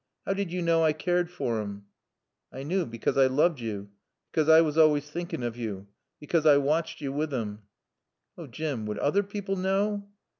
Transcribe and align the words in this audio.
How 0.25 0.33
did 0.33 0.51
you 0.51 0.63
know 0.63 0.81
I 0.83 0.93
cared 0.93 1.29
for 1.29 1.61
him?" 1.61 1.85
"I 2.51 2.63
knew 2.63 2.87
because 2.87 3.17
I 3.19 3.27
looved 3.27 3.59
yo. 3.59 3.87
Because 4.31 4.49
I 4.49 4.59
was 4.59 4.75
always 4.75 5.07
thinkin' 5.07 5.43
of 5.43 5.55
yo. 5.55 5.85
Because 6.19 6.43
I 6.47 6.57
watched 6.57 7.01
yo 7.01 7.11
with 7.11 7.31
him." 7.31 7.59
"Oh 8.35 8.47
Jim 8.47 8.87
would 8.87 8.97
other 8.97 9.21
people 9.21 9.57
know?" 9.57 10.09